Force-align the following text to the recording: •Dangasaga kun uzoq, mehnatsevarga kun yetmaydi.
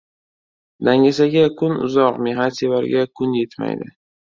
•Dangasaga 0.85 1.43
kun 1.57 1.73
uzoq, 1.85 2.15
mehnatsevarga 2.25 3.01
kun 3.15 3.29
yetmaydi. 3.41 3.87